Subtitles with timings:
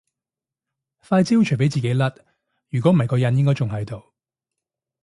[1.03, 2.25] 塊焦除非自然甩
[2.69, 4.03] 如果唔係個印應該都仲喺度